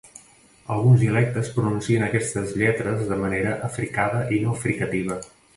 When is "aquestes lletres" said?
2.07-3.07